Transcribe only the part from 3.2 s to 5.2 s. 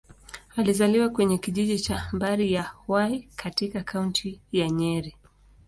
katika Kaunti ya Nyeri.